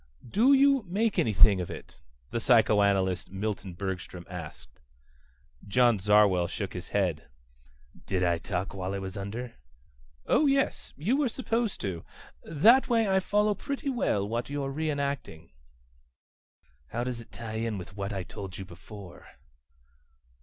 "Do 0.27 0.51
you 0.53 0.81
make 0.87 1.19
anything 1.19 1.59
out 1.59 1.65
of 1.69 1.69
it?" 1.69 2.01
the 2.31 2.39
psychoanalyst 2.39 3.29
Milton 3.29 3.73
Bergstrom, 3.75 4.25
asked. 4.27 4.79
John 5.67 5.99
Zarwell 5.99 6.47
shook 6.47 6.73
his 6.73 6.87
head. 6.87 7.29
"Did 8.07 8.23
I 8.23 8.39
talk 8.39 8.73
while 8.73 8.95
I 8.95 8.97
was 8.97 9.15
under?" 9.15 9.53
"Oh, 10.25 10.47
yes. 10.47 10.91
You 10.97 11.17
were 11.17 11.29
supposed 11.29 11.79
to. 11.81 12.03
That 12.43 12.89
way 12.89 13.07
I 13.07 13.19
follow 13.19 13.53
pretty 13.53 13.89
well 13.91 14.27
what 14.27 14.49
you're 14.49 14.73
reenacting." 14.73 15.51
"How 16.87 17.03
does 17.03 17.21
it 17.21 17.31
tie 17.31 17.57
in 17.61 17.77
with 17.77 17.95
what 17.95 18.11
I 18.11 18.23
told 18.23 18.57
you 18.57 18.65
before?" 18.65 19.27